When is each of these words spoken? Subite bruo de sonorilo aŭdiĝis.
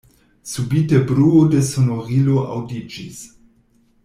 Subite 0.51 0.97
bruo 1.11 1.41
de 1.51 1.61
sonorilo 1.73 2.39
aŭdiĝis. 2.57 3.23